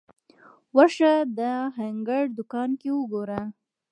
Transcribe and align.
ورشه 0.75 1.13
د 1.37 1.39
هنګر 1.77 2.23
دوکان 2.37 2.69
کې 2.81 2.89
وګوره 2.93 3.41